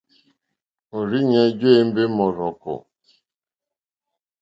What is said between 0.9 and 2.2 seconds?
Òrzìɲɛ́ jé ěmbé